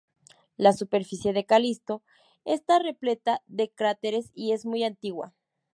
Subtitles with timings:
[0.57, 2.01] La superficie de Calisto
[2.43, 5.35] está repleta de cráteres y es muy antigua.